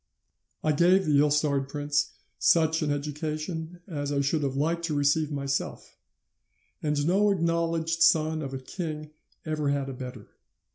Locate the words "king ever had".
8.57-9.89